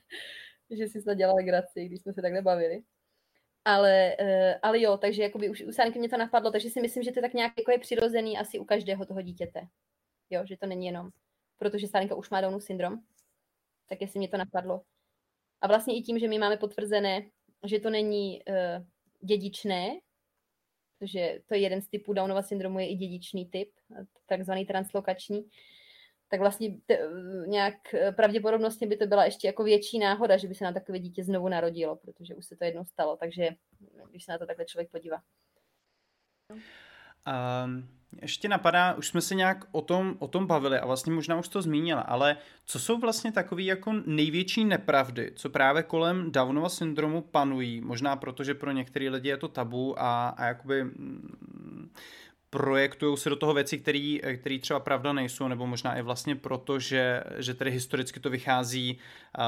[0.70, 2.82] že si snad dělala graci, když jsme se takhle bavili.
[3.64, 7.02] Ale, uh, ale jo, takže jakoby už u Sarinky mě to napadlo, takže si myslím,
[7.02, 9.68] že to tak nějak jako je přirozený asi u každého toho dítěte.
[10.30, 11.10] Jo, že to není jenom,
[11.58, 12.98] protože Sarinka už má Downův syndrom,
[13.88, 14.82] tak jestli mě to napadlo.
[15.60, 17.22] A vlastně i tím, že my máme potvrzené,
[17.66, 18.86] že to není uh,
[19.20, 20.00] dědičné,
[20.98, 23.70] protože to je jeden z typů Downova syndromu, je i dědičný typ,
[24.26, 25.50] takzvaný translokační,
[26.30, 26.98] tak vlastně te,
[27.46, 27.74] nějak
[28.16, 31.48] pravděpodobnostně by to byla ještě jako větší náhoda, že by se na takové dítě znovu
[31.48, 33.48] narodilo, protože už se to jednou stalo, takže
[34.10, 35.22] když se na to takhle člověk podívá.
[36.50, 37.88] Um,
[38.22, 41.48] ještě napadá, už jsme se nějak o tom, o tom bavili a vlastně možná už
[41.48, 47.20] to zmínila, ale co jsou vlastně takové jako největší nepravdy, co právě kolem Downova syndromu
[47.22, 51.90] panují, možná protože pro některé lidi je to tabu a, a jakoby mm,
[52.50, 57.24] projektují se do toho věci, které třeba pravda nejsou, nebo možná i vlastně proto, že,
[57.36, 58.98] že tedy historicky to vychází
[59.38, 59.44] uh,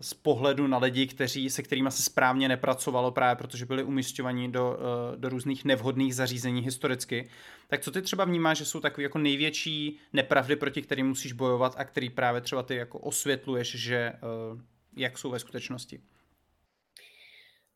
[0.00, 4.76] z pohledu na lidi, kteří, se kterými se správně nepracovalo právě protože byli umístěvaní do,
[4.78, 7.28] uh, do různých nevhodných zařízení historicky.
[7.68, 11.74] Tak co ty třeba vnímáš, že jsou takové jako největší nepravdy, proti kterým musíš bojovat
[11.76, 14.12] a který právě třeba ty jako osvětluješ, že
[14.52, 14.60] uh,
[14.96, 16.00] jak jsou ve skutečnosti?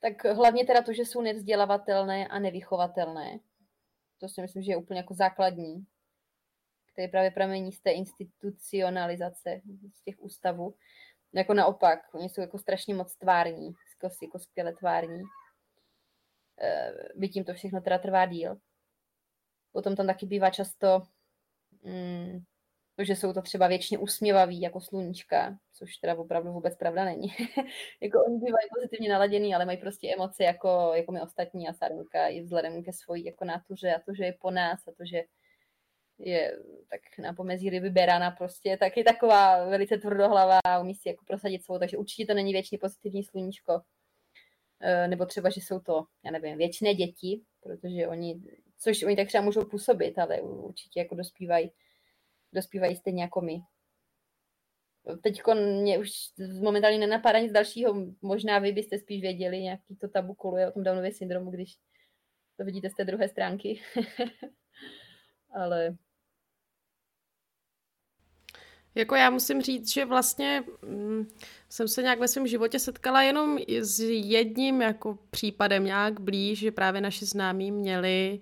[0.00, 3.38] Tak hlavně teda to, že jsou nevzdělavatelné a nevychovatelné
[4.18, 5.86] to si myslím, že je úplně jako základní,
[6.92, 9.60] který právě pramení z té institucionalizace,
[9.94, 10.74] z těch ústavů.
[11.32, 15.22] Jako naopak, oni jsou jako strašně moc tvární, jako, jako skvěle tvární.
[17.14, 18.58] Byť tím to všechno teda trvá díl.
[19.72, 21.02] Potom tam taky bývá často,
[21.82, 22.44] mm,
[23.04, 27.28] že jsou to třeba věčně usměvaví, jako sluníčka, což teda opravdu vůbec pravda není.
[28.00, 32.28] jako oni bývají pozitivně naladěný, ale mají prostě emoce jako, jako my ostatní a Sarunka
[32.28, 35.22] i vzhledem ke svojí jako nátuře a to, že je po nás a to, že
[36.18, 36.58] je
[36.90, 41.24] tak na pomezí ryby berana prostě, tak je taková velice tvrdohlavá a umí si jako
[41.24, 43.80] prosadit svou, takže určitě to není věčně pozitivní sluníčko.
[44.80, 48.42] E, nebo třeba, že jsou to, já nevím, věčné děti, protože oni,
[48.78, 51.70] což oni tak třeba můžou působit, ale určitě jako dospívají,
[52.52, 53.62] dospívají stejně jako my
[55.22, 55.42] teď
[55.82, 56.10] mě už
[56.60, 57.94] momentálně nenapadá nic dalšího.
[58.22, 61.76] Možná vy byste spíš věděli, nějaký to tabu koluje o tom Downově syndromu, když
[62.56, 63.80] to vidíte z té druhé stránky.
[65.54, 65.96] Ale
[68.94, 71.28] jako já musím říct, že vlastně mm,
[71.68, 76.72] jsem se nějak ve svém životě setkala jenom s jedním jako případem nějak blíž, že
[76.72, 78.40] právě naši známí měli,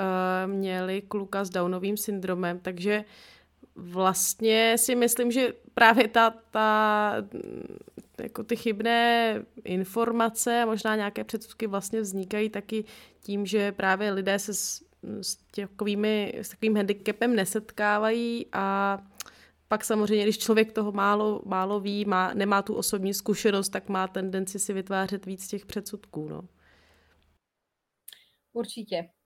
[0.00, 3.04] uh, měli kluka s Downovým syndromem, takže
[3.78, 7.14] vlastně si myslím, že právě ta, ta
[8.22, 12.84] jako ty chybné informace a možná nějaké předsudky vlastně vznikají taky
[13.20, 14.84] tím, že právě lidé se s,
[15.20, 18.98] s, těkovými, s takovým handicapem nesetkávají a
[19.68, 24.08] pak samozřejmě, když člověk toho málo, málo ví, má, nemá tu osobní zkušenost, tak má
[24.08, 26.28] tendenci si vytvářet víc těch předsudků.
[26.28, 26.48] No.
[28.52, 29.17] Určitě.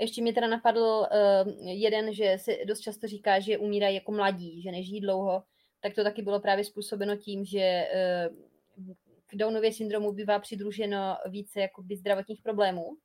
[0.00, 1.06] Ještě mě teda napadl uh,
[1.58, 5.42] jeden, že se dost často říká, že umírají jako mladí, že nežijí dlouho,
[5.80, 7.88] tak to taky bylo právě způsobeno tím, že
[8.78, 8.94] uh,
[9.26, 12.86] k Downově syndromu bývá přidruženo více jakoby zdravotních problémů.
[12.86, 12.96] Uh,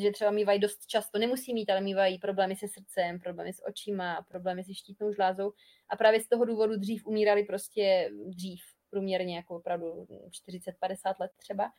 [0.00, 4.26] že třeba mývají dost často, nemusí mít, ale mývají problémy se srdcem, problémy s očima,
[4.28, 5.52] problémy se štítnou žlázou
[5.88, 10.06] a právě z toho důvodu dřív umírali prostě dřív, průměrně jako opravdu
[10.48, 11.70] 40-50 let třeba.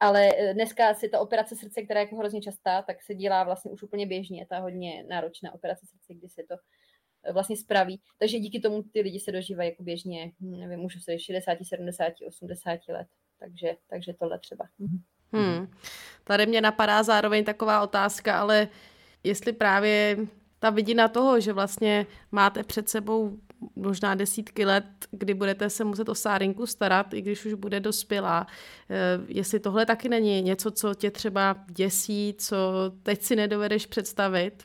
[0.00, 3.44] Ale e, dneska si ta operace srdce, která je jako hrozně častá, tak se dělá
[3.44, 6.54] vlastně už úplně běžně, ta hodně náročná operace srdce, kdy se to
[7.24, 8.00] e, vlastně spraví.
[8.18, 12.80] Takže díky tomu ty lidi se dožívají jako běžně, nevím, můžu se 60, 70, 80
[12.88, 13.06] let.
[13.38, 14.64] Takže, takže tohle třeba.
[14.78, 15.02] Mhm.
[15.32, 15.72] Hmm.
[16.24, 18.68] Tady mě napadá zároveň taková otázka, ale
[19.24, 20.16] jestli právě
[20.58, 23.38] ta vidina toho, že vlastně máte před sebou
[23.76, 28.46] možná desítky let, kdy budete se muset o Sárinku starat, i když už bude dospělá.
[28.90, 28.96] Eh,
[29.28, 32.56] jestli tohle taky není něco, co tě třeba děsí, co
[33.02, 34.64] teď si nedovedeš představit?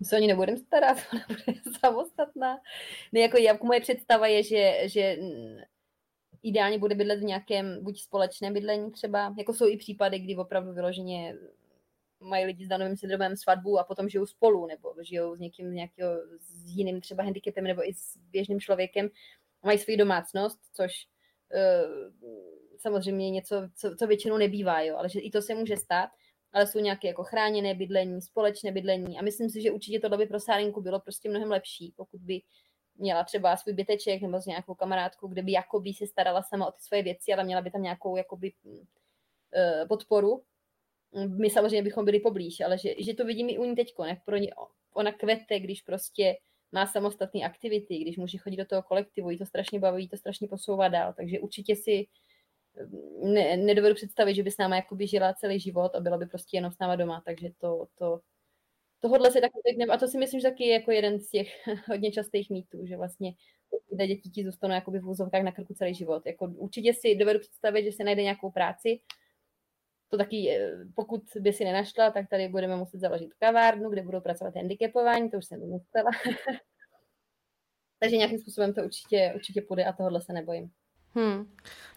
[0.00, 2.58] My se ní nebudeme starat, ona bude samostatná.
[3.12, 5.16] Ne, jako, jako moje představa je, že, že
[6.42, 10.72] ideálně bude bydlet v nějakém buď společném bydlení třeba, jako jsou i případy, kdy opravdu
[10.72, 11.34] vyloženě
[12.20, 16.10] mají lidi s danovým syndromem svatbu a potom žijou spolu, nebo žijou s někým nějakého,
[16.38, 19.08] s jiným třeba handicapem, nebo i s běžným člověkem,
[19.64, 20.92] mají svou domácnost, což
[21.54, 22.12] uh,
[22.78, 26.10] samozřejmě něco, co, co většinou nebývá, jo, ale že i to se může stát,
[26.52, 30.26] ale jsou nějaké jako chráněné bydlení, společné bydlení a myslím si, že určitě tohle by
[30.26, 32.40] pro Sárinku bylo prostě mnohem lepší, pokud by
[32.94, 36.72] měla třeba svůj byteček nebo s nějakou kamarádkou, kde by jakoby se starala sama o
[36.72, 38.82] ty svoje věci, ale měla by tam nějakou jakoby uh,
[39.88, 40.42] podporu.
[41.24, 44.24] My samozřejmě bychom byli poblíž, ale že, že to vidím i u ní teďko, jak
[44.24, 44.50] pro ní,
[44.94, 46.34] ona kvete, když prostě
[46.72, 50.16] má samostatné aktivity, když může chodit do toho kolektivu, jí to strašně baví, jí to
[50.16, 52.06] strašně posouvá dál, takže určitě si
[53.22, 56.56] ne, nedovedu představit, že by s náma jakoby žila celý život a byla by prostě
[56.56, 58.20] jenom s náma doma, takže to, to,
[59.00, 61.48] tohohle si taky zvykneme a to si myslím, že taky je jako jeden z těch
[61.88, 63.32] hodně častých mýtů, že vlastně
[63.98, 66.26] ty děti ti zůstanou jakoby v úzovkách na krku celý život.
[66.26, 69.00] Jako určitě si dovedu představit, že se najde nějakou práci,
[70.08, 74.20] to taky, eh, pokud by si nenašla, tak tady budeme muset založit kavárnu, kde budou
[74.20, 76.10] pracovat handicapování, to už jsem vymyslela.
[77.98, 80.70] Takže nějakým způsobem to určitě, určitě půjde a tohohle se nebojím.
[81.14, 81.44] Hmm.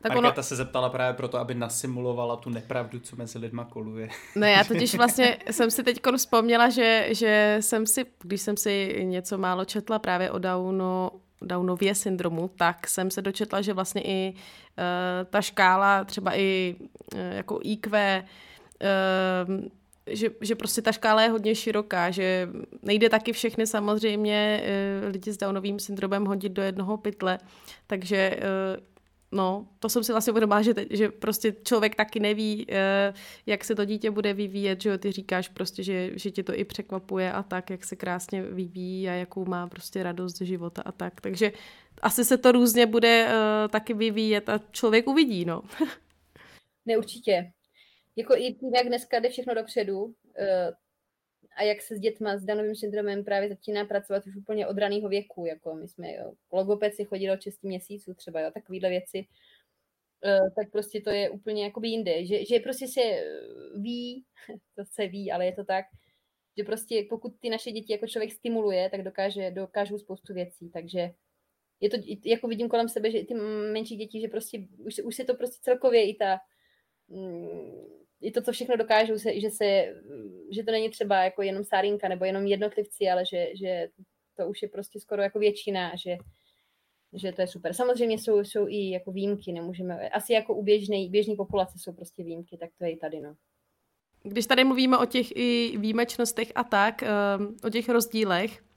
[0.02, 0.44] Tak Markéta ono...
[0.44, 4.10] se zeptala právě proto, aby nasimulovala tu nepravdu, co mezi lidma koluje.
[4.36, 9.00] Ne, já totiž vlastně jsem si teď vzpomněla, že, že jsem si, když jsem si
[9.04, 11.10] něco málo četla právě o Downu,
[11.42, 14.36] Downově syndromu, tak jsem se dočetla, že vlastně i uh,
[15.30, 18.24] ta škála, třeba i uh, jako IQ,
[18.82, 19.62] uh,
[20.08, 22.50] že, že prostě ta škála je hodně široká, že
[22.84, 24.64] nejde taky všechny samozřejmě
[25.08, 27.40] lidi s Downovým syndromem hodit do jednoho pytle,
[27.88, 28.40] takže
[29.32, 33.14] No, to jsem si vlastně uvědomila, že, že prostě člověk taky neví, eh,
[33.46, 36.54] jak se to dítě bude vyvíjet, že jo, ty říkáš prostě, že, že tě to
[36.56, 40.82] i překvapuje a tak, jak se krásně vyvíjí a jakou má prostě radost z života
[40.86, 41.52] a tak, takže
[42.02, 45.62] asi se to různě bude uh, taky vyvíjet a člověk uvidí, no.
[46.86, 47.52] ne, určitě.
[48.16, 50.14] Jako i tím, jak dneska jde všechno dopředu, uh,
[51.56, 55.10] a jak se s dětma s Danovým syndromem právě začíná pracovat už úplně od raného
[55.10, 59.26] věku, jako my jsme, jo, logoped chodili od 6 měsíců třeba, jo, takovýhle věci,
[60.26, 63.02] uh, tak prostě to je úplně jakoby jinde, že, že prostě se
[63.76, 64.26] ví,
[64.76, 65.86] to se ví, ale je to tak,
[66.58, 71.12] že prostě pokud ty naše děti jako člověk stimuluje, tak dokáže, dokážou spoustu věcí, takže
[71.80, 73.34] je to, jako vidím kolem sebe, že ty
[73.74, 76.40] menší děti, že prostě už, už se to prostě celkově i ta
[77.08, 79.96] mm, i to, co všechno dokážou, se, že, se,
[80.52, 83.88] že to není třeba jako jenom sárinka nebo jenom jednotlivci, ale že, že
[84.36, 86.18] to už je prostě skoro jako většina, že,
[87.14, 87.74] že to je super.
[87.74, 92.24] Samozřejmě jsou, jsou i jako výjimky, nemůžeme, asi jako u běžné, běžné populace jsou prostě
[92.24, 93.36] výjimky, tak to je i tady, no.
[94.24, 98.69] Když tady mluvíme o těch i výjimečnostech a tak, ehm, o těch rozdílech, Eh,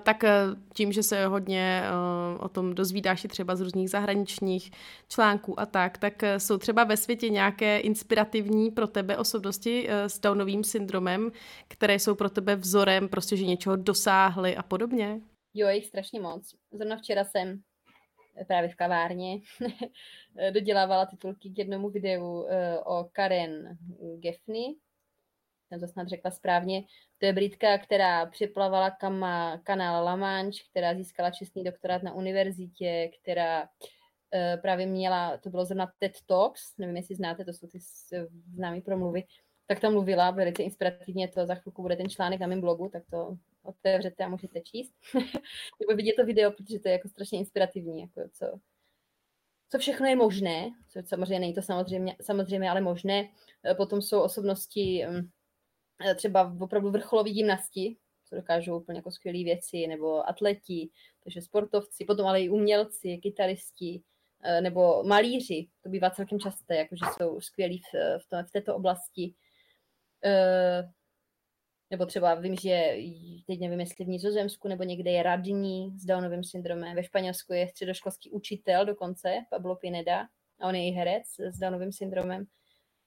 [0.00, 0.30] tak eh,
[0.74, 4.70] tím, že se hodně eh, o tom dozvídáš i třeba z různých zahraničních
[5.08, 10.64] článků a tak, tak jsou třeba ve světě nějaké inspirativní pro tebe osobnosti s Downovým
[10.64, 11.32] syndromem,
[11.68, 15.20] které jsou pro tebe vzorem, prostě, že něčeho dosáhly a podobně?
[15.54, 16.54] Jo, jich strašně moc.
[16.72, 17.60] Zrovna včera jsem
[18.46, 19.40] právě v kavárně
[20.52, 22.46] dodělávala titulky k jednomu videu
[22.84, 23.78] o Karen
[24.18, 24.74] Geffny,
[25.68, 26.82] jsem to snad řekla správně.
[27.18, 33.10] To je Britka, která přeplavala kama, kanál La Manche, která získala čestný doktorát na univerzitě,
[33.22, 37.78] která uh, právě měla, to bylo zrovna TED Talks, nevím, jestli znáte, to jsou ty
[38.54, 39.22] známé promluvy,
[39.66, 43.02] tak tam mluvila velice inspirativně, to za chvilku bude ten článek na mém blogu, tak
[43.10, 44.94] to otevřete a můžete číst.
[45.80, 48.58] Nebo vidět to video, protože to je jako strašně inspirativní, jako co,
[49.70, 53.28] co všechno je možné, co samozřejmě není to samozřejmě, samozřejmě ale možné.
[53.70, 55.22] E, potom jsou osobnosti mm, e,
[56.14, 60.90] třeba opravdu vrcholoví gymnasti, co dokážou úplně jako skvělé věci, nebo atleti,
[61.24, 64.02] takže sportovci, potom ale i umělci, kytaristi,
[64.42, 68.76] e, nebo malíři, to bývá celkem časté, jakože jsou skvělí v, v, to, v této
[68.76, 69.34] oblasti.
[71.90, 72.96] Nebo třeba vím, že
[73.46, 76.96] teď nevím, jestli v Nizozemsku nebo někde je radní s Downovým syndromem.
[76.96, 80.20] Ve Španělsku je středoškolský učitel dokonce, Pablo Pineda,
[80.60, 82.44] a on je i herec s Downovým syndromem.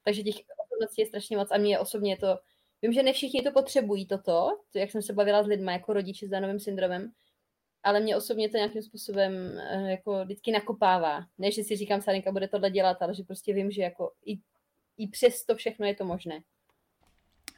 [0.04, 2.38] Takže těch osobností je strašně moc a mě osobně to,
[2.82, 5.94] vím, že ne všichni to potřebují toto, to, jak jsem se bavila s lidmi jako
[5.94, 7.12] rodiči s Downovým syndromem,
[7.84, 11.26] ale mě osobně to nějakým způsobem eh, jako vždycky nakopává.
[11.38, 14.38] Ne, že si říkám, Sarinka bude tohle dělat, ale že prostě vím, že jako i,
[14.98, 16.42] i přes to všechno je to možné.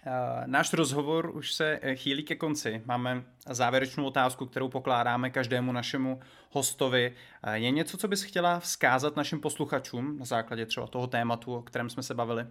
[0.05, 2.81] Eh, náš rozhovor už se eh, chýlí ke konci.
[2.85, 6.19] Máme závěrečnou otázku, kterou pokládáme každému našemu
[6.51, 7.15] hostovi.
[7.53, 11.89] Je něco, co bys chtěla vzkázat našim posluchačům na základě třeba toho tématu, o kterém
[11.89, 12.45] jsme se bavili?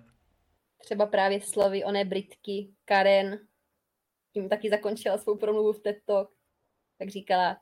[0.83, 3.39] Třeba právě slovy oné Britky, Karen,
[4.33, 6.31] tím taky zakončila svou promluvu v TED Talk,
[6.99, 7.57] tak říkala,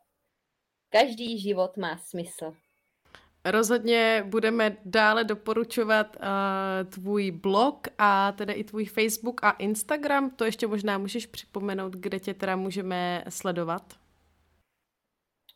[0.89, 2.55] každý život má smysl.
[3.45, 10.31] Rozhodně budeme dále doporučovat uh, tvůj blog a teda i tvůj Facebook a Instagram.
[10.31, 13.83] To ještě možná můžeš připomenout, kde tě teda můžeme sledovat.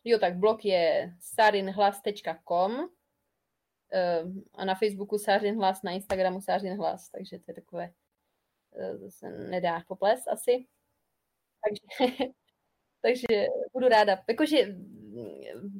[0.03, 2.89] Jo, tak blog je sarinhlas.com
[4.53, 7.93] a na Facebooku Sářinhlas, na Instagramu Sářinhlas, takže to je takové,
[8.71, 10.65] uh, to se nedá poples asi.
[11.65, 12.13] Takže,
[13.01, 14.23] takže budu ráda.
[14.29, 14.75] Jakože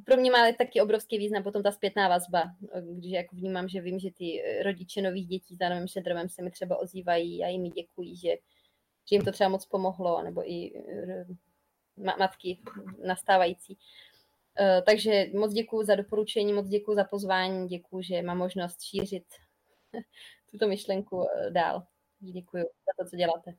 [0.04, 2.44] pro mě má taky obrovský význam potom ta zpětná vazba,
[2.92, 6.50] když jako vnímám, že vím, že ty rodiče nových dětí s Danovým syndromem se mi
[6.50, 8.28] třeba ozývají a jim děkují, že,
[9.08, 11.26] že jim to třeba moc pomohlo, nebo i eh,
[12.18, 12.58] matky
[13.06, 13.78] nastávající.
[13.78, 14.15] Eh,
[14.86, 19.24] takže moc děkuji za doporučení, moc děkuji za pozvání, děkuji, že mám možnost šířit
[20.50, 21.82] tuto myšlenku eh, dál.
[22.20, 23.54] Děkuji za to, co děláte.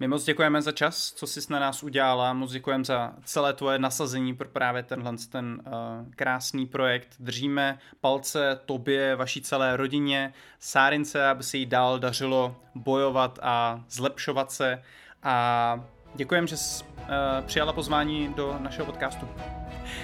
[0.00, 3.78] My moc děkujeme za čas, co jsi na nás udělala, moc děkujeme za celé tvoje
[3.78, 5.72] nasazení pro právě tenhle ten uh,
[6.10, 7.08] krásný projekt.
[7.20, 14.52] Držíme palce tobě, vaší celé rodině, Sárince, aby se jí dál dařilo bojovat a zlepšovat
[14.52, 14.82] se
[15.22, 15.84] a
[16.14, 17.06] děkujeme, že jsi uh,
[17.46, 19.28] přijala pozvání do našeho podcastu.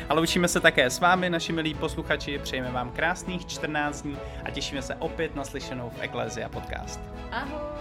[0.08, 4.50] Ale učíme se také s vámi, naši milí posluchači, přejeme vám krásných 14 dní a
[4.50, 7.00] těšíme se opět na slyšenou v Eklézia podcast.
[7.30, 7.74] Ahoj!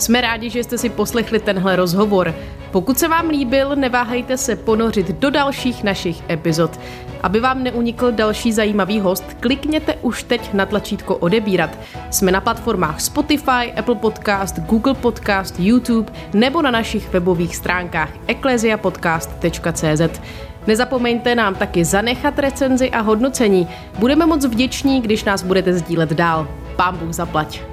[0.00, 2.34] Jsme rádi, že jste si poslechli tenhle rozhovor.
[2.70, 6.80] Pokud se vám líbil, neváhejte se ponořit do dalších našich epizod.
[7.22, 11.70] Aby vám neunikl další zajímavý host, klikněte už teď na tlačítko odebírat.
[12.10, 20.20] Jsme na platformách Spotify, Apple Podcast, Google Podcast, YouTube nebo na našich webových stránkách ecclesiapodcast.cz.
[20.66, 23.68] Nezapomeňte nám taky zanechat recenzi a hodnocení.
[23.98, 26.48] Budeme moc vděční, když nás budete sdílet dál.
[26.76, 27.69] Pán Bůh zaplať.